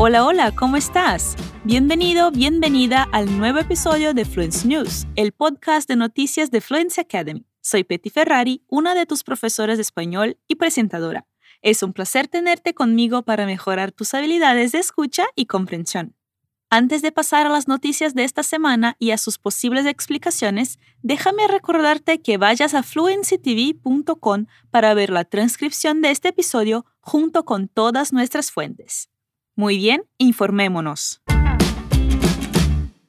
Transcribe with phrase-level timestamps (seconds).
[0.00, 1.34] Hola, hola, ¿cómo estás?
[1.64, 7.44] Bienvenido, bienvenida al nuevo episodio de Fluence News, el podcast de noticias de Fluence Academy.
[7.60, 11.26] Soy Petty Ferrari, una de tus profesoras de español y presentadora.
[11.62, 16.14] Es un placer tenerte conmigo para mejorar tus habilidades de escucha y comprensión.
[16.70, 21.48] Antes de pasar a las noticias de esta semana y a sus posibles explicaciones, déjame
[21.48, 28.12] recordarte que vayas a fluencytv.com para ver la transcripción de este episodio junto con todas
[28.12, 29.10] nuestras fuentes.
[29.58, 31.20] Muy bien, informémonos.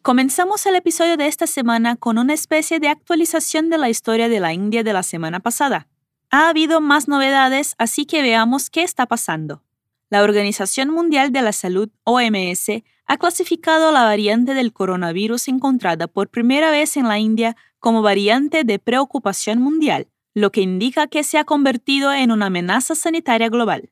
[0.02, 4.40] Comenzamos el episodio de esta semana con una especie de actualización de la historia de
[4.40, 5.88] la India de la semana pasada.
[6.32, 9.62] Ha habido más novedades, así que veamos qué está pasando.
[10.10, 16.30] La Organización Mundial de la Salud, OMS, ha clasificado la variante del coronavirus encontrada por
[16.30, 21.38] primera vez en la India como variante de preocupación mundial, lo que indica que se
[21.38, 23.92] ha convertido en una amenaza sanitaria global.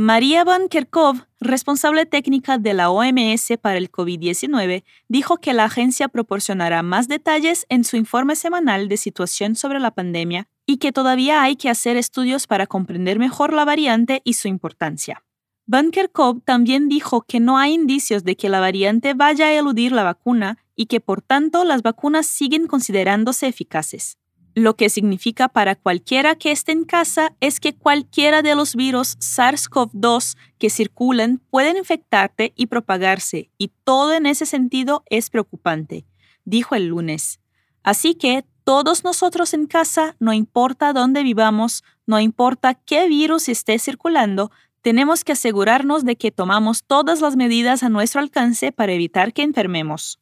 [0.00, 6.06] María Van Kerkhove, responsable técnica de la OMS para el COVID-19, dijo que la agencia
[6.06, 11.42] proporcionará más detalles en su informe semanal de situación sobre la pandemia y que todavía
[11.42, 15.24] hay que hacer estudios para comprender mejor la variante y su importancia.
[15.66, 19.90] Van Kerkhove también dijo que no hay indicios de que la variante vaya a eludir
[19.90, 24.16] la vacuna y que por tanto las vacunas siguen considerándose eficaces.
[24.58, 29.16] Lo que significa para cualquiera que esté en casa es que cualquiera de los virus
[29.20, 36.06] SARS-CoV-2 que circulan pueden infectarte y propagarse, y todo en ese sentido es preocupante,
[36.44, 37.38] dijo el lunes.
[37.84, 43.78] Así que todos nosotros en casa, no importa dónde vivamos, no importa qué virus esté
[43.78, 44.50] circulando,
[44.82, 49.42] tenemos que asegurarnos de que tomamos todas las medidas a nuestro alcance para evitar que
[49.42, 50.18] enfermemos.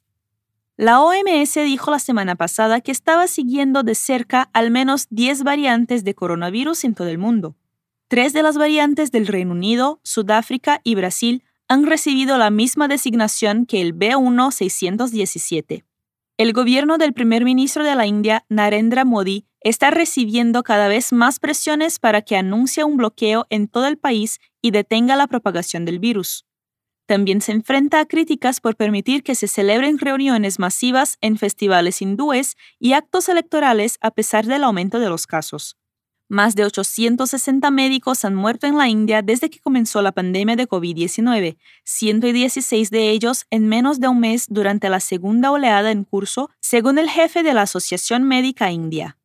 [0.79, 6.05] La OMS dijo la semana pasada que estaba siguiendo de cerca al menos 10 variantes
[6.05, 7.57] de coronavirus en todo el mundo.
[8.09, 13.65] Tres de las variantes del Reino Unido, Sudáfrica y Brasil han recibido la misma designación
[13.65, 15.85] que el B1617.
[16.37, 21.41] El gobierno del primer ministro de la India, Narendra Modi, está recibiendo cada vez más
[21.41, 26.01] presiones para que anuncie un bloqueo en todo el país y detenga la propagación del
[26.01, 26.45] virus.
[27.07, 32.57] También se enfrenta a críticas por permitir que se celebren reuniones masivas en festivales hindúes
[32.81, 35.77] y actos electorales a pesar del aumento de los casos.
[36.29, 40.67] Más de 860 médicos han muerto en la India desde que comenzó la pandemia de
[40.67, 46.51] COVID-19, 116 de ellos en menos de un mes durante la segunda oleada en curso,
[46.59, 49.19] según el jefe de la Asociación Médica India.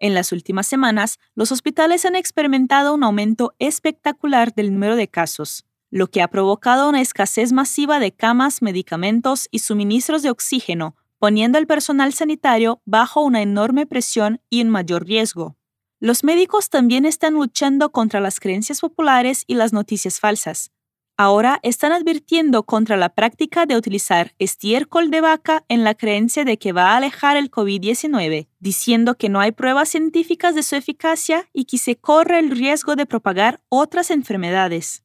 [0.00, 5.64] En las últimas semanas, los hospitales han experimentado un aumento espectacular del número de casos
[5.90, 11.58] lo que ha provocado una escasez masiva de camas, medicamentos y suministros de oxígeno, poniendo
[11.58, 15.56] al personal sanitario bajo una enorme presión y un mayor riesgo.
[15.98, 20.70] Los médicos también están luchando contra las creencias populares y las noticias falsas.
[21.18, 26.56] Ahora están advirtiendo contra la práctica de utilizar estiércol de vaca en la creencia de
[26.56, 31.50] que va a alejar el COVID-19, diciendo que no hay pruebas científicas de su eficacia
[31.52, 35.04] y que se corre el riesgo de propagar otras enfermedades.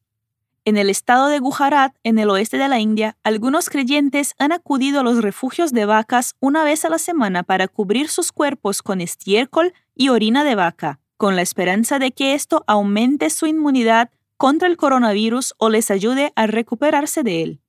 [0.66, 4.98] En el estado de Gujarat, en el oeste de la India, algunos creyentes han acudido
[4.98, 9.00] a los refugios de vacas una vez a la semana para cubrir sus cuerpos con
[9.00, 14.66] estiércol y orina de vaca, con la esperanza de que esto aumente su inmunidad contra
[14.66, 17.60] el coronavirus o les ayude a recuperarse de él.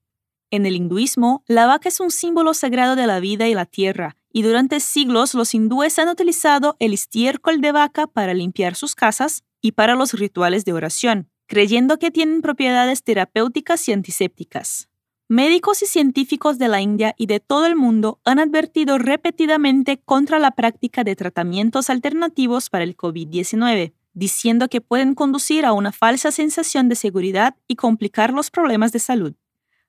[0.50, 4.18] En el hinduismo, la vaca es un símbolo sagrado de la vida y la tierra,
[4.34, 9.44] y durante siglos los hindúes han utilizado el estiércol de vaca para limpiar sus casas
[9.62, 14.90] y para los rituales de oración creyendo que tienen propiedades terapéuticas y antisépticas.
[15.30, 20.40] Médicos y científicos de la India y de todo el mundo han advertido repetidamente contra
[20.40, 26.32] la práctica de tratamientos alternativos para el COVID-19, diciendo que pueden conducir a una falsa
[26.32, 29.34] sensación de seguridad y complicar los problemas de salud.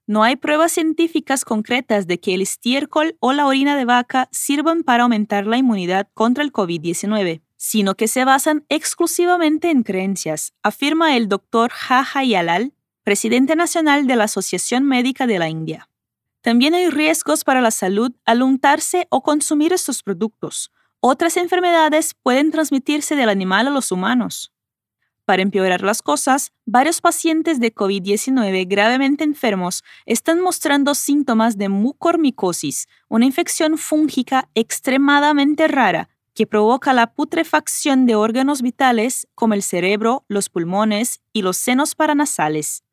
[0.07, 4.83] No hay pruebas científicas concretas de que el estiércol o la orina de vaca sirvan
[4.83, 11.17] para aumentar la inmunidad contra el COVID-19 sino que se basan exclusivamente en creencias, afirma
[11.17, 12.73] el doctor Jaja Yalal,
[13.03, 15.91] presidente nacional de la Asociación Médica de la India.
[16.41, 20.73] También hay riesgos para la salud al untarse o consumir estos productos.
[21.01, 24.53] otras enfermedades pueden transmitirse del animal a los humanos.
[25.25, 32.89] Para empeorar las cosas, varios pacientes de COVID-19 gravemente enfermos están mostrando síntomas de mucormicosis,
[33.09, 36.09] una infección fúngica extremadamente rara
[36.39, 41.97] que provoca la putrefacción de órganos vitales como el cerebro, los pulmones y los senos
[41.97, 42.85] paranasales.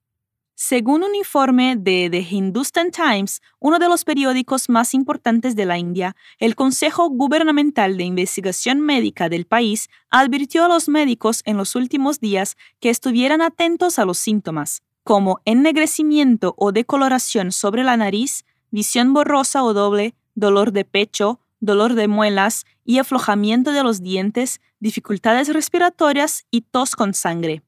[0.56, 5.77] Según un informe de The Hindustan Times, uno de los periódicos más importantes de la
[5.77, 11.75] India, el Consejo Gubernamental de Investigación Médica del país advirtió a los médicos en los
[11.75, 18.44] últimos días que estuvieran atentos a los síntomas, como ennegrecimiento o decoloración sobre la nariz,
[18.71, 24.62] visión borrosa o doble, dolor de pecho, dolor de muelas y aflojamiento de los dientes,
[24.80, 27.63] dificultades respiratorias y tos con sangre.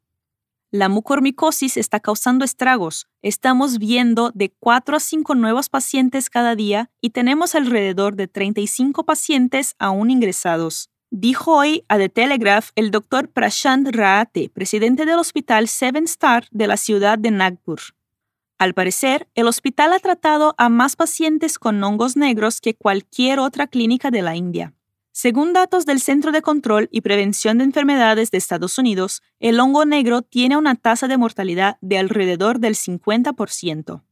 [0.69, 3.07] La mucormicosis está causando estragos.
[3.21, 9.05] Estamos viendo de 4 a 5 nuevos pacientes cada día y tenemos alrededor de 35
[9.05, 10.89] pacientes aún ingresados.
[11.09, 16.67] Dijo hoy a The Telegraph el doctor Prashant Raate, presidente del hospital Seven Star de
[16.67, 17.79] la ciudad de Nagpur.
[18.57, 23.67] Al parecer, el hospital ha tratado a más pacientes con hongos negros que cualquier otra
[23.67, 24.73] clínica de la India.
[25.11, 29.85] Según datos del Centro de Control y Prevención de Enfermedades de Estados Unidos, el hongo
[29.85, 34.03] negro tiene una tasa de mortalidad de alrededor del 50%.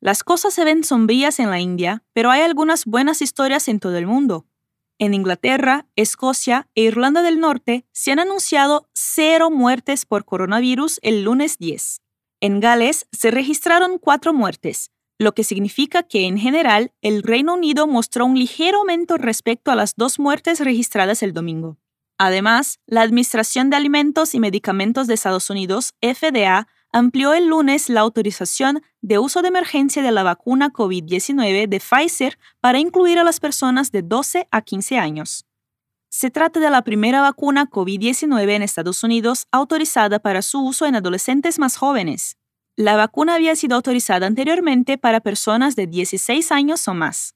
[0.00, 3.96] Las cosas se ven sombrías en la India, pero hay algunas buenas historias en todo
[3.96, 4.46] el mundo.
[4.98, 11.22] En Inglaterra, Escocia e Irlanda del Norte se han anunciado cero muertes por coronavirus el
[11.22, 12.01] lunes 10.
[12.42, 17.86] En Gales se registraron cuatro muertes, lo que significa que en general el Reino Unido
[17.86, 21.78] mostró un ligero aumento respecto a las dos muertes registradas el domingo.
[22.18, 28.00] Además, la Administración de Alimentos y Medicamentos de Estados Unidos, FDA, amplió el lunes la
[28.00, 33.38] autorización de uso de emergencia de la vacuna COVID-19 de Pfizer para incluir a las
[33.38, 35.46] personas de 12 a 15 años.
[36.14, 40.94] Se trata de la primera vacuna COVID-19 en Estados Unidos autorizada para su uso en
[40.94, 42.36] adolescentes más jóvenes.
[42.76, 47.34] La vacuna había sido autorizada anteriormente para personas de 16 años o más.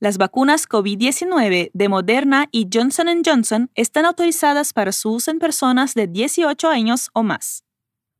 [0.00, 5.94] Las vacunas COVID-19 de Moderna y Johnson Johnson están autorizadas para su uso en personas
[5.94, 7.62] de 18 años o más.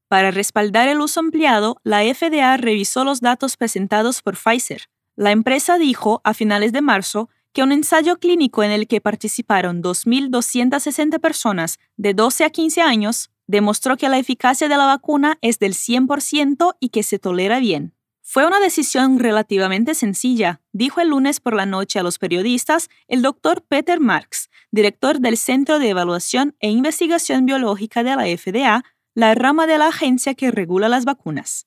[0.06, 4.82] Para respaldar el uso ampliado, la FDA revisó los datos presentados por Pfizer.
[5.16, 9.82] La empresa dijo a finales de marzo que un ensayo clínico en el que participaron
[9.82, 15.58] 2.260 personas de 12 a 15 años demostró que la eficacia de la vacuna es
[15.58, 17.94] del 100% y que se tolera bien.
[18.20, 23.22] Fue una decisión relativamente sencilla, dijo el lunes por la noche a los periodistas el
[23.22, 29.34] doctor Peter Marks, director del Centro de Evaluación e Investigación Biológica de la FDA, la
[29.34, 31.64] rama de la agencia que regula las vacunas.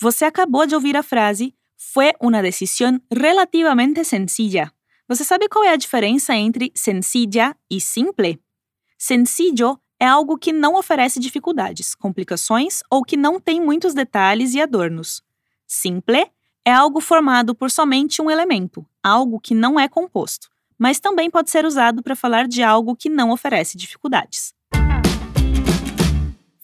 [0.00, 4.74] Você acabou de ouvir a frase fue una decisión relativamente sencilla.
[5.06, 8.40] Você sabe qual é a diferença entre sencilla e simple?
[8.96, 14.62] Sencillo é algo que não oferece dificuldades, complicações ou que não tem muitos detalhes e
[14.62, 15.22] adornos.
[15.66, 16.26] Simple
[16.64, 20.48] é algo formado por somente um elemento, algo que não é composto,
[20.78, 24.54] mas também pode ser usado para falar de algo que não oferece dificuldades.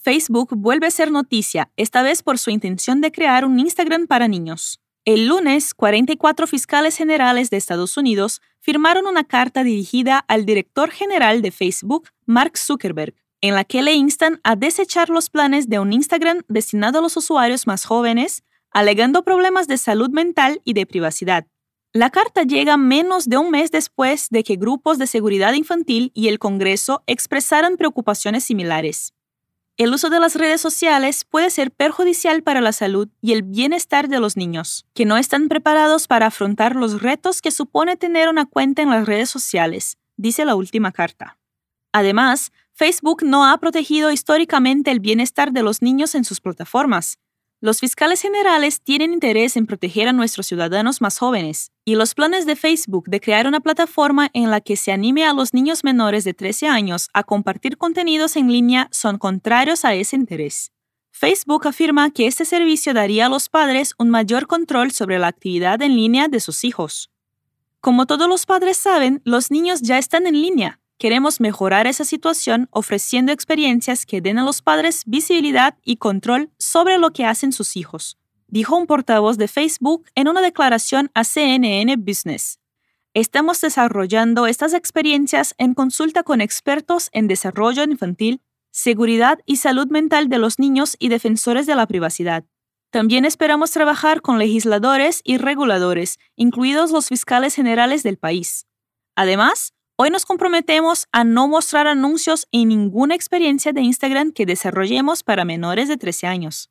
[0.03, 4.27] Facebook vuelve a ser noticia, esta vez por su intención de crear un Instagram para
[4.27, 4.80] niños.
[5.06, 11.41] El lunes, 44 fiscales generales de Estados Unidos firmaron una carta dirigida al director general
[11.41, 15.94] de Facebook, Mark Zuckerberg, en la que le instan a desechar los planes de un
[15.94, 21.46] Instagram destinado a los usuarios más jóvenes, alegando problemas de salud mental y de privacidad.
[21.94, 26.29] La carta llega menos de un mes después de que grupos de seguridad infantil y
[26.29, 29.15] el Congreso expresaran preocupaciones similares.
[29.81, 34.08] El uso de las redes sociales puede ser perjudicial para la salud y el bienestar
[34.08, 38.44] de los niños, que no están preparados para afrontar los retos que supone tener una
[38.44, 41.39] cuenta en las redes sociales, dice la última carta.
[41.93, 47.19] Además, Facebook no ha protegido históricamente el bienestar de los niños en sus plataformas.
[47.62, 52.46] Los fiscales generales tienen interés en proteger a nuestros ciudadanos más jóvenes, y los planes
[52.46, 56.24] de Facebook de crear una plataforma en la que se anime a los niños menores
[56.24, 60.72] de 13 años a compartir contenidos en línea son contrarios a ese interés.
[61.10, 65.82] Facebook afirma que este servicio daría a los padres un mayor control sobre la actividad
[65.82, 67.10] en línea de sus hijos.
[67.82, 72.69] Como todos los padres saben, los niños ya están en línea, Queremos mejorar esa situación
[72.71, 77.75] ofreciendo experiencias que den a los padres visibilidad y control sobre lo que hacen sus
[77.79, 82.59] hijos, dijo un portavoz de Facebook en una declaración a CNN Business.
[83.15, 90.29] Estamos desarrollando estas experiencias en consulta con expertos en desarrollo infantil, seguridad y salud mental
[90.29, 92.45] de los niños y defensores de la privacidad.
[92.91, 98.67] También esperamos trabajar con legisladores y reguladores, incluidos los fiscales generales del país.
[99.17, 105.23] Además, Hoy nos comprometemos a no mostrar anuncios en ninguna experiencia de Instagram que desarrollemos
[105.23, 106.71] para menores de 13 años.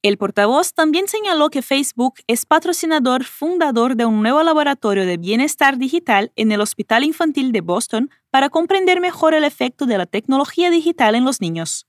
[0.00, 5.76] El portavoz también señaló que Facebook es patrocinador fundador de un nuevo laboratorio de bienestar
[5.76, 10.70] digital en el Hospital Infantil de Boston para comprender mejor el efecto de la tecnología
[10.70, 11.88] digital en los niños.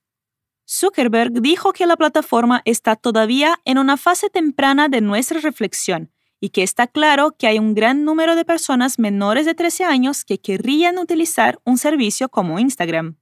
[0.67, 6.12] Zuckerberg dijo que la plataforma está todavía en una fase temprana de nuestra reflexión
[6.43, 10.25] y que está claro que hay un gran número de personas menores de 13 años
[10.25, 13.15] que querrían utilizar un servicio como Instagram.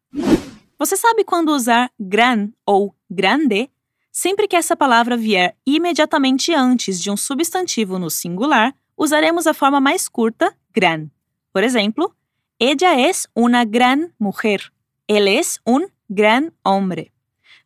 [0.80, 3.70] Você sabe quando usar gran ou grande?
[4.10, 9.80] Sempre que essa palavra vier imediatamente antes de um substantivo no singular, usaremos a forma
[9.80, 11.12] mais curta, gran.
[11.54, 12.16] Por exemplo,
[12.58, 14.74] ella es una gran mujer.
[15.08, 17.14] Él es un gran hombre.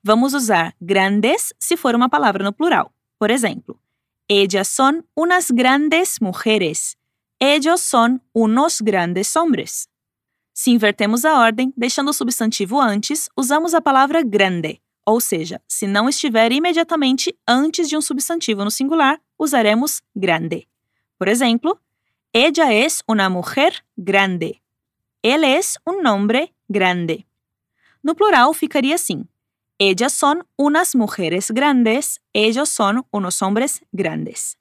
[0.03, 2.91] Vamos usar grandes se for uma palavra no plural.
[3.17, 3.79] Por exemplo,
[4.27, 6.97] Ellas son unas grandes mujeres.
[7.39, 9.87] Ellos son unos grandes hombres.
[10.51, 15.85] Se invertemos a ordem, deixando o substantivo antes, usamos a palavra grande, ou seja, se
[15.85, 20.67] não estiver imediatamente antes de um substantivo no singular, usaremos grande.
[21.19, 21.79] Por exemplo,
[22.33, 24.63] ella es una mujer grande.
[25.21, 27.27] Él es un hombre grande.
[28.01, 29.27] No plural ficaria assim:
[29.77, 34.55] Ellas son unas mujeres grandes, ellos son unos hombres grandes.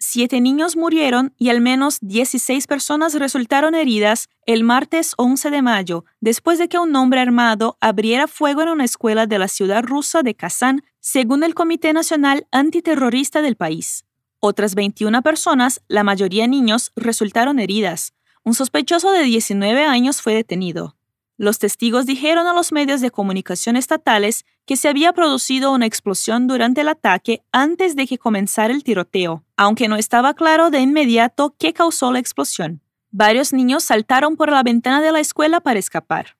[0.00, 6.04] Siete niños murieron y al menos 16 personas resultaron heridas el martes 11 de mayo
[6.20, 10.22] después de que un hombre armado abriera fuego en una escuela de la ciudad rusa
[10.22, 14.04] de Kazán, según el Comité Nacional Antiterrorista del país.
[14.40, 18.12] Otras 21 personas, la mayoría niños, resultaron heridas.
[18.42, 20.96] Un sospechoso de 19 años fue detenido.
[21.36, 26.46] Los testigos dijeron a los medios de comunicación estatales que se había producido una explosión
[26.46, 31.56] durante el ataque antes de que comenzara el tiroteo, aunque no estaba claro de inmediato
[31.58, 32.80] qué causó la explosión.
[33.10, 36.36] Varios niños saltaron por la ventana de la escuela para escapar.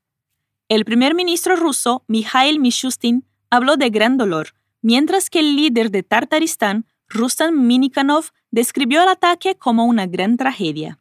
[0.68, 6.02] El primer ministro ruso, Mikhail Mishustin, habló de gran dolor, mientras que el líder de
[6.02, 10.98] Tartaristán, Rustam Minikanov, describió el ataque como una gran tragedia.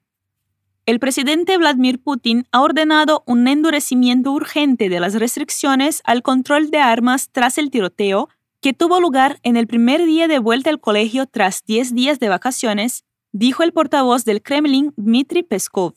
[0.86, 6.80] El presidente Vladimir Putin ha ordenado un endurecimiento urgente de las restricciones al control de
[6.80, 8.28] armas tras el tiroteo
[8.60, 12.28] que tuvo lugar en el primer día de vuelta al colegio tras 10 días de
[12.28, 15.94] vacaciones, dijo el portavoz del Kremlin Dmitry Peskov.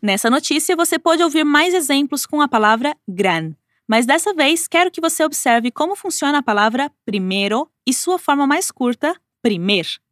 [0.00, 3.56] Nessa notícia você pode ouvir mais exemplos com a palavra gran,
[3.88, 8.46] mas dessa vez quero que você observe como funciona a palavra primeiro e sua forma
[8.46, 10.03] mais curta, primer.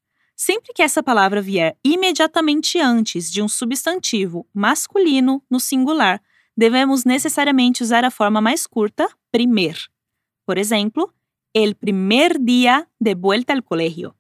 [0.45, 6.21] Sempre que essa palavra vier imediatamente antes de um substantivo masculino no singular,
[6.57, 9.77] devemos necessariamente usar a forma mais curta, primer.
[10.45, 11.15] Por exemplo,
[11.55, 14.17] el primer día de vuelta al colegio.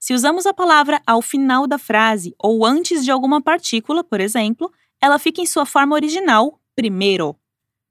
[0.00, 4.72] Se usamos a palavra ao final da frase ou antes de alguma partícula, por exemplo,
[4.98, 7.38] ela fica em sua forma original, primero.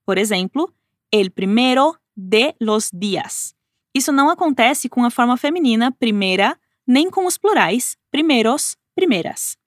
[0.04, 0.74] Por exemplo,
[1.12, 3.54] el primero de los días.
[3.94, 6.58] Isso não acontece com a forma feminina primeira
[6.88, 9.58] nem com os plurais primeros, primeras.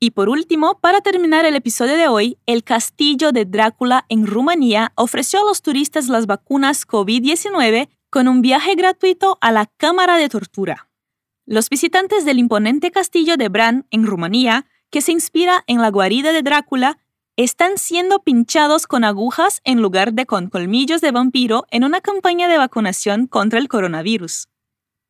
[0.00, 4.92] Y por último, para terminar el episodio de hoy, el castillo de Drácula en Rumanía
[4.96, 10.28] ofreció a los turistas las vacunas COVID-19 con un viaje gratuito a la Cámara de
[10.28, 10.90] Tortura.
[11.46, 16.32] Los visitantes del imponente castillo de Bran en Rumanía, que se inspira en la guarida
[16.32, 16.98] de Drácula,
[17.36, 22.46] están siendo pinchados con agujas en lugar de con colmillos de vampiro en una campaña
[22.46, 24.48] de vacunación contra el coronavirus.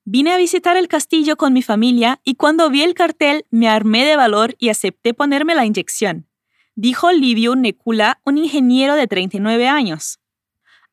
[0.06, 4.04] Vine a visitar el castillo con mi familia y cuando vi el cartel me armé
[4.04, 6.28] de valor y acepté ponerme la inyección,
[6.74, 10.20] dijo Livio Necula, un ingeniero de 39 años.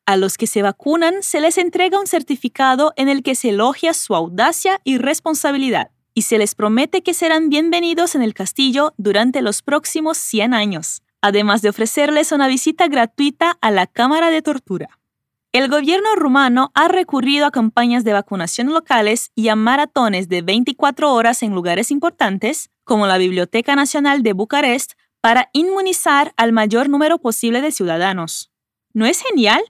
[0.06, 3.92] A los que se vacunan se les entrega un certificado en el que se elogia
[3.92, 9.42] su audacia y responsabilidad, y se les promete que serán bienvenidos en el castillo durante
[9.42, 15.01] los próximos 100 años, además de ofrecerles una visita gratuita a la Cámara de Tortura.
[15.52, 21.12] El gobierno rumano ha recurrido a campañas de vacunación locales y a maratones de 24
[21.12, 27.18] horas en lugares importantes, como la Biblioteca Nacional de Bucarest, para inmunizar al mayor número
[27.18, 28.50] posible de ciudadanos.
[28.94, 29.60] ¿No es genial?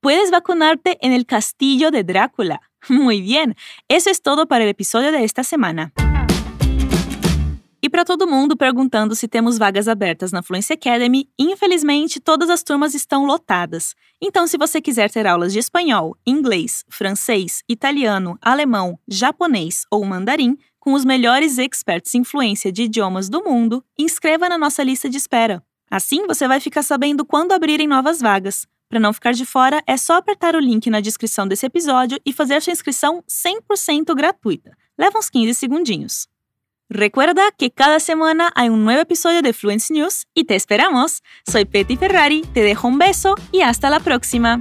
[0.00, 2.60] Puedes vacunarte en el castillo de Drácula.
[2.88, 3.56] Muy bien,
[3.88, 5.92] eso es todo para el episodio de esta semana.
[7.84, 12.62] E para todo mundo perguntando se temos vagas abertas na Fluency Academy, infelizmente todas as
[12.62, 13.96] turmas estão lotadas.
[14.20, 20.56] Então, se você quiser ter aulas de espanhol, inglês, francês, italiano, alemão, japonês ou mandarim
[20.78, 25.16] com os melhores experts em fluência de idiomas do mundo, inscreva na nossa lista de
[25.16, 25.60] espera.
[25.90, 28.64] Assim, você vai ficar sabendo quando abrirem novas vagas.
[28.88, 32.32] Para não ficar de fora, é só apertar o link na descrição desse episódio e
[32.32, 34.70] fazer sua inscrição 100% gratuita.
[34.96, 36.31] Leva uns 15 segundinhos.
[36.88, 41.22] Recuerda que cada semana hay un nuevo episodio de Fluency News y te esperamos.
[41.46, 44.60] Soy Petty Ferrari, te dejo un beso y hasta la próxima.